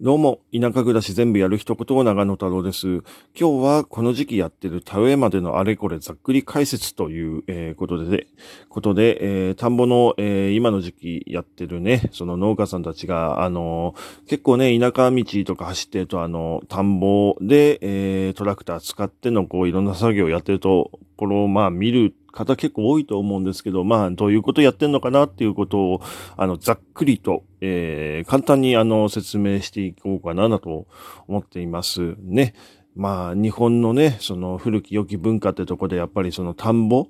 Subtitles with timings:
[0.00, 3.04] どうも、田舎暮らし全部やる一言を長野太郎です。
[3.38, 8.26] 今日はこの時期やってる田植えまでのあれこれざっくり解説という、えー、ことで、
[8.68, 13.94] ことで、えー、田んぼの、えー、今の時期やってるね、その農家さんたちが、あの
[14.26, 26.02] 結構ね、田舎道とか走ってると、あの、田んぼで、えトラクター使っての、こう、いろんな作業をやってると、この、まあ、見る方結構多いと思うんですけど、まあ、どういうことやってんのかなっていうことを、
[26.36, 30.86] あの、ざっくりと、えー、簡単にあの、説明していこうかなと
[31.28, 32.54] 思っていますね。
[32.96, 37.06] まあ、日本のね、その古き良き文化ってとこで、やっぱりその田んぼ、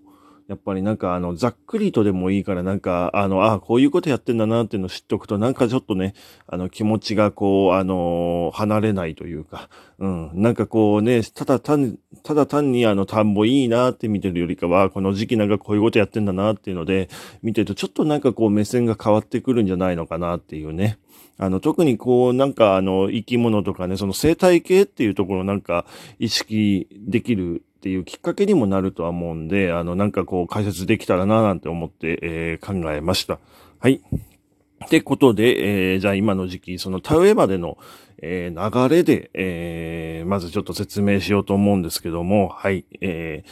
[0.47, 6.13] やっぱりなんかあの、ざっくりとでもいいからなんか、あの、ああこういうことやってんだなっていうのを知っておくと、なんかちょっとね、
[6.47, 17.09] あの、気持ちがこう、あの、離れないというか、うん、なんかこうね、ただ単、ただ単にあの、田んぼいいなって見てるよりかは、この時期なんかこういうことやってんだなっていうので、
[17.43, 20.99] 見てるとちょっとなんかこう目線が変わってくるんじゃないのかなっていうね。
[21.39, 25.87] あの、特にこう、なんかあの、生き物とかね、その生態系っていうところなんか
[26.19, 33.39] 意識できるっていうきっかけにもなるとは思うんで、あの、なんかこう解説できたらななんて思って、えー、考えました。
[33.79, 34.01] はい。
[34.87, 37.77] ってことで、えー、じゃあ今の時期、その田植えまでの、
[38.23, 42.87] えー、流れで、えー、まずちょっと説明しようと思うんですけども、はい。
[43.03, 43.51] えー、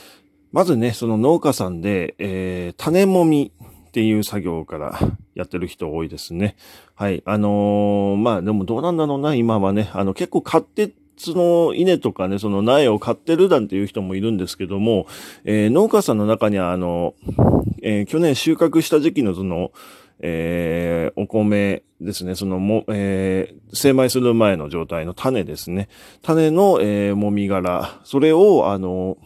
[0.51, 4.99] まずね、その農家さんで、えー、種もみっていう作業から
[5.37, 6.57] やってる人多いですね。
[6.95, 7.23] はい。
[7.27, 9.91] あのー、まあでもどうなんだろうな、今はね。
[9.93, 10.91] あの結構買って
[11.23, 15.07] その稲とかね、その苗を買ってるなんていう人もいるんですけども、
[15.45, 17.15] えー、農家さんの中には、あの、
[17.83, 19.71] えー、去年収穫した時期のその、
[20.21, 25.89] えー、お米ですね、そのも、えー、精米する前の状態の種ですね。
[26.23, 29.17] 種の、えー、もみ殻、それを、あの、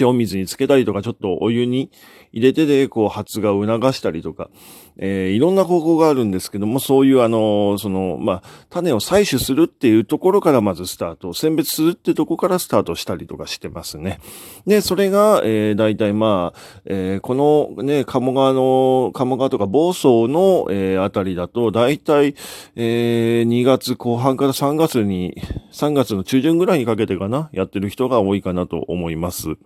[0.00, 1.90] 塩水につけたりとか、ちょっとお湯に
[2.32, 4.48] 入れてで、こう、発芽を促したりとか、
[4.96, 14.20] えー、いろんな方法があるんですけども、そういうあの、その、まあ、種を採取するっていうところからまずスタート、選別するってとこからスタートしたりとかしてますね。
[14.66, 17.34] で、それが、えー、大体まあ、えー、こ
[17.76, 22.34] のね、鴨川の、鴨川とか房総の、えー、あたりだと、大体、
[22.76, 25.36] えー、2月後半から3月に、
[25.72, 29.56] 3月の中旬ぐらいにかけてかな、やってる人が多いかなと思います。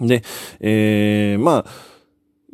[0.00, 0.22] で、
[0.60, 1.94] えー、まあ、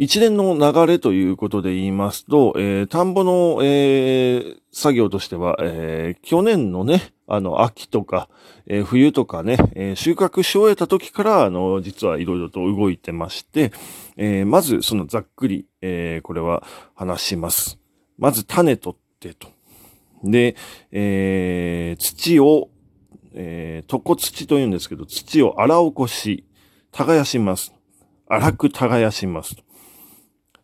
[0.00, 8.30] 一連の流れということで言いますと、えー、田んぼの、えー、作業としては、えー、去年のね、あの、秋とか、
[8.66, 13.72] えー、冬とかね、えー、収穫し終えた時から、あの、実はいろいろと動いてまして、
[14.16, 16.62] えー、まず、そのざっくり、えー、これは
[16.94, 17.78] 話します。
[18.16, 19.48] まず、種取ってと。
[20.24, 20.56] で、
[20.92, 22.70] えー、土を、
[23.34, 26.44] えー、床土と言うんですけど、土を荒起こし、
[26.92, 27.74] 耕します。
[28.28, 29.56] 荒く耕します。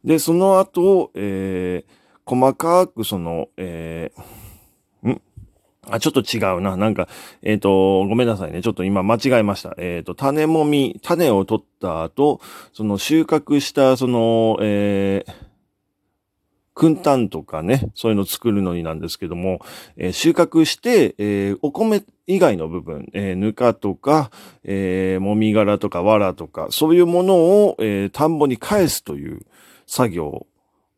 [0.04, 1.90] で、その後、えー、
[2.24, 5.22] 細かくその、えー、ん？
[5.88, 6.76] あ、ちょっと違うな。
[6.76, 7.08] なんか、
[7.42, 8.60] えっ、ー、と、ごめんなさいね。
[8.60, 9.74] ちょっと今間違えました。
[9.78, 12.40] えっ、ー、と、種もみ、種を取った後、
[12.72, 15.45] その収穫した、その、えー、
[16.76, 19.58] 訓炭とかね、そういうの作るのになんですけども、
[19.96, 24.30] えー、収穫して、えー、お米以外の部分、えー、ぬかとか、
[24.62, 29.40] えー、もみ殻とか藁とか、そういうものを、えー、田んぼに返すという、
[29.86, 30.46] 作業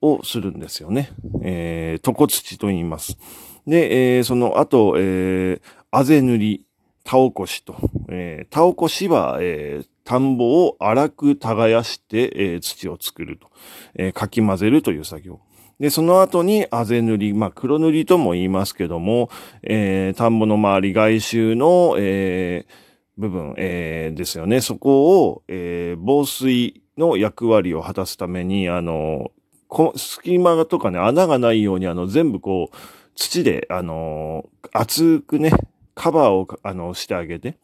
[0.00, 1.10] をするんですよね。
[1.42, 3.18] えー、床土と言います。
[3.66, 5.60] で、えー、その後、えー、
[5.90, 6.64] あぜ塗り、
[7.04, 7.76] 田起こしと、
[8.10, 13.50] えー、田起こしは、えー、田んぼを荒く耕して、えー、土を作ると、
[13.94, 15.40] えー、かき混ぜるという作業。
[15.80, 19.30] で、その後にあぜ塗り、まあ、黒塗りとも言いますけども、
[19.62, 24.60] えー、田んぼの周り外周の、えー、部分、えー、ですよね。
[24.60, 29.30] そこを、えー、防水の役割を果たすために、あの、
[29.68, 32.76] こ隙間とかね、穴がないように、あの、全部こう、
[33.14, 35.52] 土で、あの、厚くね、
[35.94, 37.56] カバーを、あの、してあげて、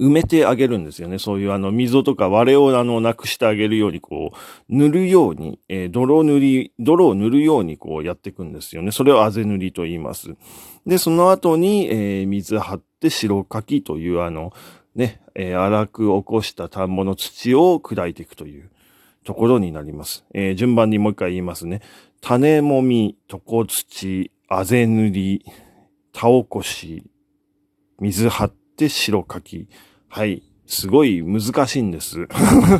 [0.00, 1.18] 埋めてあげるんですよね。
[1.18, 4.36] そういうあの溝とか割れをあのなくしてあげるようにこう
[4.68, 8.92] 塗るように、えー、泥塗り、泥を塗るようにこうやっていくんですよね。
[8.92, 10.36] それをあぜ塗りと言います。
[10.86, 14.52] で、その後に、えー、水張って白かきというあの
[14.94, 18.70] ね、えー、荒く起こした田んぼの土を砕いていくという
[19.24, 20.24] ところになります。
[20.32, 21.82] えー、順番にもう一回言いますね。
[22.20, 25.44] 種もみ、床土、あぜ塗り、
[26.12, 27.02] 田起こし、
[28.00, 29.66] 水張って白かき。
[30.08, 30.42] はい。
[30.68, 32.28] すごい難しいんです。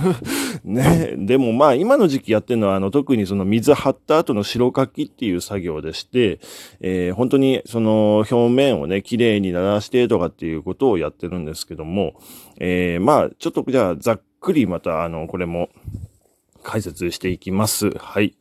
[0.62, 1.14] ね。
[1.16, 6.38] でもまあ今の時期やってるのはあの特にその水張った後の白かきっていう作業でして、
[6.80, 12.20] えー、本当にその表面をね、綺麗に鳴らしてとかっていうことをやってるんですけども、
[12.58, 15.70] えー、まあちょっとじゃあざっくりまたあのこれも
[16.62, 17.90] 解説していきます。
[17.98, 18.36] はい。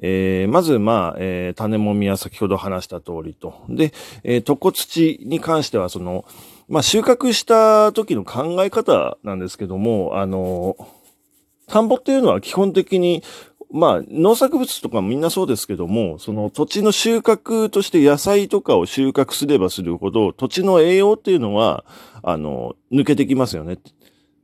[0.00, 3.64] えー、まず、まあ、えー、種もみは先ほど話した通りと。
[3.68, 3.92] で、
[4.22, 6.24] えー、床土に関しては、その、
[6.72, 10.74] まあ、収穫した時の考え方なんですけども、あの、
[11.66, 13.22] 田んぼっていうのは基本的に、
[13.70, 21.84] まあ、農作物とかみんなそうですけども、その土地の収穫として野菜とかを収穫すればするほど、土地の栄養っていうのは、
[22.22, 23.76] あの、抜けてきますよね。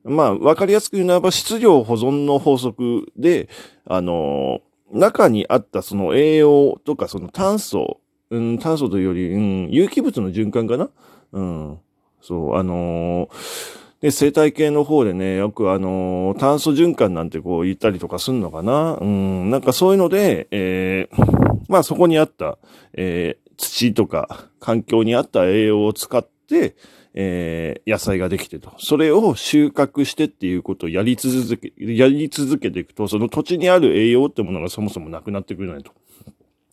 [0.05, 3.49] まあ、わかりやすく言うならば、質量保存の法則で、
[3.87, 4.61] あの、
[4.93, 10.91] 中にあったその栄養とかその炭素、うん、炭素というより、うん、有機物の循環かな？
[11.33, 11.79] うん。
[12.21, 18.97] そう、あのーで、生態系の方でね、よくあの、炭素循環なんてこう言ったりとかすんのかな？
[18.97, 22.59] うん、なんかそういうので、えー、まあそこにあった、
[22.93, 26.77] えー、土とか環境にあった栄養を使って、
[27.15, 28.73] えー、野菜ができてと。
[28.79, 35.91] それを収穫してっていうことをやり続け、やり続けていくと、その土地にある栄養ってものがそもそもなくなってくるねと。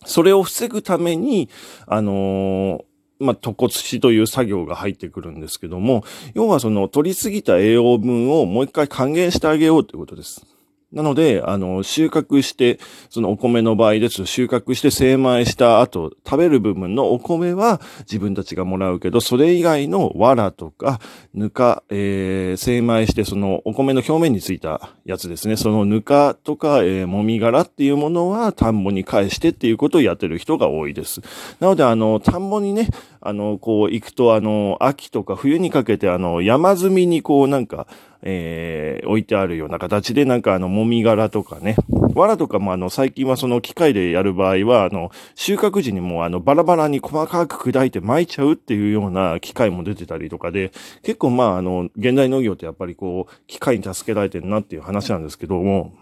[0.04, 1.48] それを防ぐために、
[1.88, 2.84] あの
[3.18, 6.04] まあ、床土という作業が入ってくるんですけども、
[6.34, 10.55] 要はその取りすぎた栄養分をもう一回還元してあげようということです。
[10.92, 12.78] なので、あの、収穫して、
[13.10, 21.00] そのお米の場合です、収穫して精米した後、食べる部分のお米は自分たちがもらうけど、それ以外の藁とか、
[21.34, 25.56] ぬか、えー、精米して、そのお米の表面についたやつですね。
[25.56, 31.20] そのぬかとか、えー、もみ殻っていうものは田んぼに返してっていうことをやってる人が多いです。
[31.58, 32.88] なので、あの、田んぼにね、
[33.28, 37.86] あの、こう行くと、あの、秋とか冬にかけて、あの、山積みにこうなんか、
[38.22, 41.76] えー、置いてあるような形で、なんかあの、もみ殻とかね、
[42.14, 55.92] 藁とかもあの、最近はその機械でやる場合は、あの、収穫時にもあの、バラバラに細かく砕いて巻いちゃうっていうような機械も出てたりとかで、結構まああの、現代農業ってやっぱりこう、機械に助けられてるなっていう話なんですけども、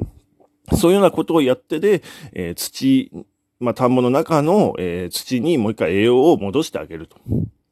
[0.72, 3.10] そういうようなことをやってで、えー、土、
[3.60, 7.16] まあ、田んぼの中の、えー、土にもう一回栄養を戻してあげると。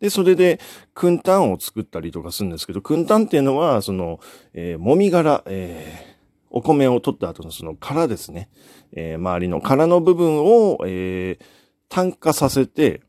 [0.01, 0.59] で、それで、
[0.95, 4.19] 訓炭を作ったりとかするんですけど、訓炭っていうのは、その、
[4.53, 6.13] えー、もみ殻、えー、
[6.51, 8.49] お米を取った後のその殻ですね。
[8.93, 11.45] えー、周りの殻の部分を、えー、
[11.89, 13.03] 炭化させて、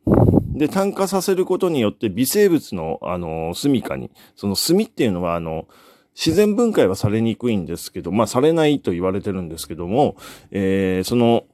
[0.54, 5.68] で、炭化させることによって微生物の、あの、住処に、その炭っていうのは、あの、
[6.16, 10.16] 自然分解はされにくいんですけど、まあ、されないと言われてるんですけども、
[10.52, 11.46] えー、その、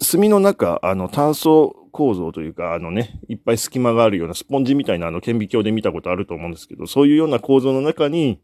[0.00, 8.38] 炭の中、あの、炭素構造というか、あのね、いっぱい隙間があるようなスポンジみたいなあの顕微鏡で見たことあると思うんですけど、そういうような構造の中に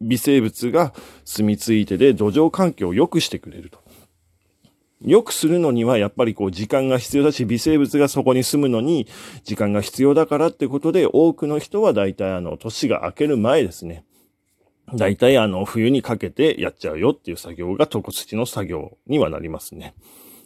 [0.00, 0.92] 微生物が
[1.24, 3.78] 住み着いてで土壌環境を良くしてくれると。
[5.00, 9.06] 良くするのにはやっぱりこう時間が必要だし、微生物がそこに住むのに
[9.44, 14.04] 時間が必要だからってことで、多くの人は大体あの、年が明ける前ですね。
[14.94, 19.94] 大体あの、冬にかけてやっちゃうよっていう作業が床土の作業にはなりますね。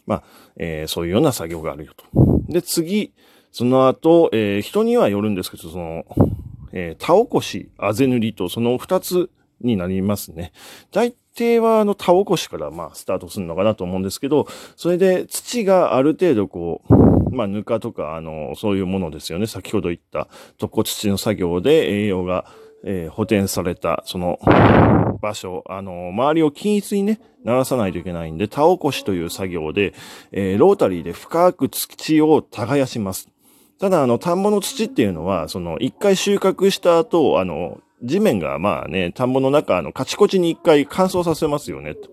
[0.06, 0.22] まあ、
[0.56, 2.04] えー、そういうような作業があるよと。
[2.48, 3.12] で、次、
[3.50, 6.04] その後、えー、人にはよるんですけど、その、
[6.72, 10.52] えー、田起こし、あぜ塗りと、その二つになりますね。
[10.90, 14.46] 大抵は、あの、田起こしから、まあ、スタートするのかなと思うんですけど、
[14.76, 19.46] それで土がある程度、こう、まあ、ぬかとか、あの、そういうものですよね。
[19.46, 20.28] 先ほど言った、
[20.60, 22.46] 床土の作業で栄養が
[22.84, 24.38] えー、補填された、その、
[25.20, 29.94] 場所、あの、周りを均一にね、鳴らさないといけないんで、田起こしという作業で、
[30.32, 33.28] えー、ロータリーで深く土を耕します。
[33.78, 42.08] ただ、あの、田んぼの土っていうのは、その、一回収穫した後、あの、地面がまあね、田んぼの中、あの、カチコチに一回乾燥させますよね、と。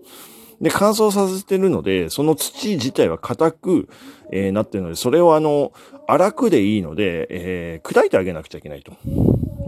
[0.60, 3.88] で、乾燥させてるので、その土自体は硬く、
[4.30, 5.72] えー、なってるので、それをあの、
[6.06, 8.92] 荒くでいいので、えー、砕いてあげなくちゃいけないと。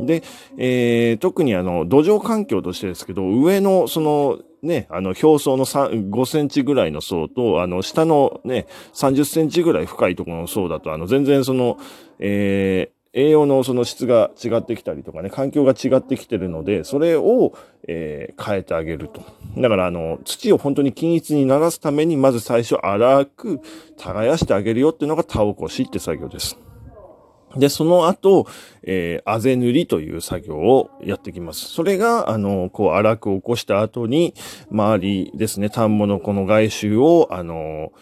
[0.01, 0.23] で、
[0.57, 11.79] えー、特にあの、土壌環境としてですけど、上のその、ね、あの、表層の5センチぐらいの層と、あの、下のね、30センチぐらい深いところの層だと、あの、全然その、
[12.19, 17.53] えー、栄養のその質が違ってきたりとかね、環境が違ってきてるので、それを、
[17.87, 19.23] えー、変えてあげると。
[19.59, 23.61] だから、あの、土を本当に均一にならすために、まず最初粗く
[23.99, 26.57] 耕してあげるよっていうのが田起こしって作業です。
[27.57, 28.47] で、その後、
[28.83, 31.67] えー、あぜ塗りという作業をやってきます。
[31.67, 34.35] それが、あの、こう、荒く起こした後に、
[34.71, 37.93] 周りですね、田んぼのこの外周を、あの、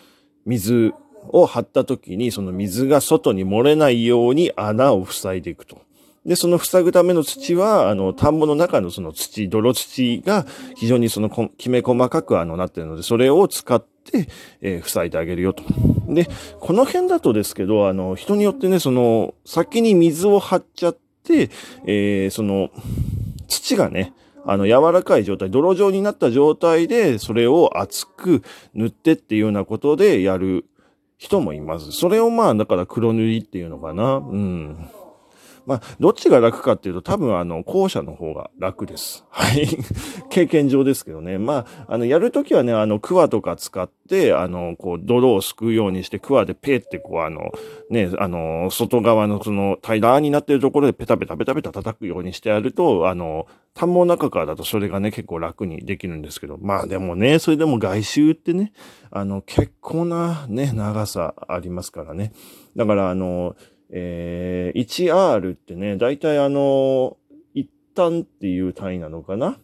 [0.47, 0.92] 水
[1.28, 5.78] を張った時に、その水が外に漏れないように穴を塞いでいくと。
[6.25, 14.28] で、その塞ぐための土は、あの、田んぼの中のその土、泥土が非常にそのきめ細かくあのなってるので、それを使って、
[14.61, 15.62] えー、塞いであげるよと。
[16.09, 16.28] で、
[16.59, 21.50] この辺だとですけど、あの、人によってね、その、先に水を張っちゃって、
[21.87, 22.71] えー、その、
[23.49, 24.12] 土がね、
[24.45, 28.42] あの、柔らかい状態、泥状になった状態で、それを厚く
[28.75, 30.66] 塗ってっていうようなことでやる
[31.19, 31.92] 人もいます。
[31.92, 34.16] それをまあ、だから黒塗りっていうのかな。
[34.16, 34.90] うん。
[35.66, 39.24] まあ、どっちが楽かっていうと、多分あの、後者の方が楽です。
[39.30, 39.66] はい。
[40.30, 41.38] 経験上ですけどね。
[41.38, 47.52] まあ、あの、やるときはね、あの、クワとか使って、あの、こう、泥をすくうようにして、クワでペーってこう、あの、
[47.90, 58.72] ね、あの、外側のその平らになってるところでペタペタペタペタ叩くようにしてやると、あの、田んぼの中からだとそれがね、結構楽にできるんですけど、まあでもね、それでも外周ってね、
[59.10, 62.32] あの、結構なね、長さありますからね。
[62.76, 63.56] だから、あの、
[63.92, 67.16] えー、1R ってね、だいたいあの、
[67.54, 69.59] 一旦っていう単位なのかな？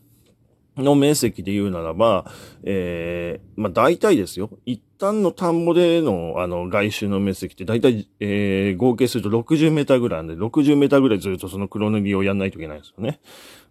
[0.77, 2.31] の面積で言うならば、
[2.63, 4.51] えー、まあ大体ですよ。
[4.67, 13.21] 一旦の田んぼでの、あの、外周の面積って大体、えー、合計すると60メーターぐらいなんで、60メーターぐらいずっとその黒塗りをやんないといけないんですよね。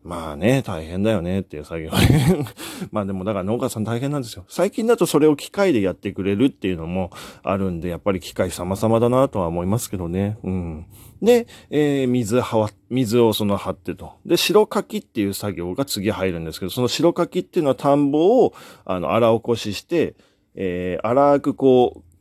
[0.06, 1.90] まあね、大変だよねっていう作業。
[2.94, 4.46] まあでもだから農家さん大変なんですよ。
[4.48, 7.10] 最近だとそれを機械でやってくれるっていうのも
[7.42, 10.38] あるんで、やっぱり機械様々だなとは思いますけどね。
[10.44, 10.86] うん。
[11.24, 14.12] で、えー、水はわ、水をその張ってと。
[14.28, 18.54] で、白かきっていう作業が次入るんですけど、その白かきっていうのは田んぼを、
[18.86, 20.14] あの、荒起こしして、
[20.54, 22.15] えー、荒くこう、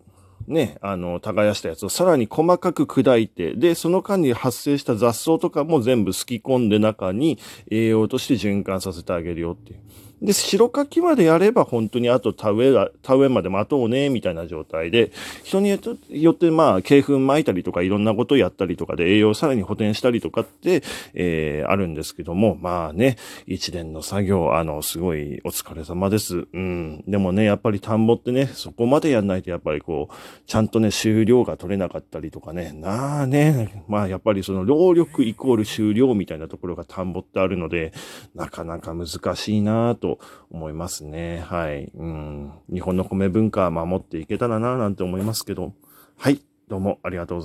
[0.46, 7.38] ね、あの、耕したやつをさらに細かく砕いて、で、その間に発生した雑草とかも全部すき込んで中に
[7.70, 9.80] 栄養として循環させてあげるよっていう。
[10.24, 15.12] で、白かきまでやれば本当にあと田植えが、田植えまで待とうね、みたいな状態で、
[15.42, 23.16] 人によってまあ、鶏粉巻いたりとかいろんなことをやったりとかで栄養をさらに補填したりとかって、えー、あるんですけども、まあね、
[23.46, 26.46] 一年の作業、あの、すごいお疲れ様です。
[26.50, 27.04] うん。
[27.06, 30.14] でもね、やっぱり田んぼってね、そこまでやんないとやっぱりこう、
[30.46, 37.92] ちゃんとね、収量が取れなかったりとかね、なあね、まあやっぱりその労力イコール収量みたいなところが田んぼってあるので、
[38.34, 40.13] なかなか難しいなと
[40.50, 41.40] 思いますね。
[41.40, 41.90] はい。
[41.94, 42.52] うん。
[42.72, 45.74] 日本の米文化守っていけたらななんて思いますけど。
[46.16, 46.40] はい。
[46.68, 47.42] どうもありがとうございます。